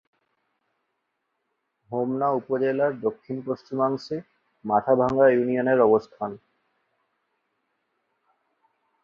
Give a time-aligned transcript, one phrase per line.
[1.91, 4.17] হোমনা উপজেলার দক্ষিণ-পশ্চিমাংশে
[4.65, 6.31] মাথাভাঙ্গা ইউনিয়নের অবস্থান।